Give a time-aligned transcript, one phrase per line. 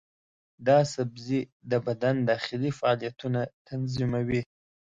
[0.67, 1.39] دا سبزی
[1.71, 4.41] د بدن داخلي فعالیتونه تنظیموي.